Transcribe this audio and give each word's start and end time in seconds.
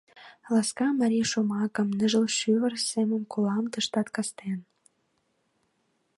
Ласка 0.53 0.85
марий 0.99 1.27
шомакым, 1.31 1.87
ныжыл 1.97 2.25
шӱвыр 2.37 2.73
семым 2.89 3.23
Колам 3.33 3.65
тыштат 3.73 4.07
кастен. 4.15 4.59